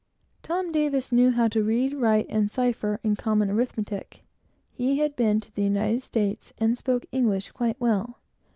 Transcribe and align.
Tom 0.41 0.71
Davis 0.71 1.11
knew 1.11 1.29
how 1.29 1.47
to 1.49 1.61
read, 1.61 1.93
write, 1.93 2.25
and 2.27 2.49
cipher 2.49 2.99
in 3.03 3.15
common 3.15 3.51
arithmetic; 3.51 4.23
had 4.79 5.15
been 5.15 5.39
to 5.39 5.53
the 5.53 5.61
United 5.61 6.01
States, 6.01 6.53
and 6.57 6.75
spoke 6.75 7.05
English 7.11 7.51
quite 7.51 7.79
well. 7.79 8.17